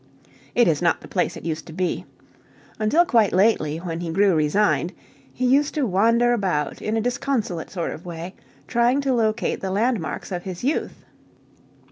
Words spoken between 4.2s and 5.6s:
resigned, he